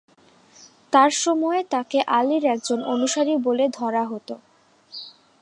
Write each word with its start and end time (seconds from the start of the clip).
তার 0.93 1.11
সময়ে 1.23 1.61
তাকে 1.71 1.99
আলির 2.11 2.43
একজন 2.45 2.79
অনুসারী 2.85 3.33
বলে 3.37 3.65
ধরা 3.69 4.03
হত। 4.05 4.29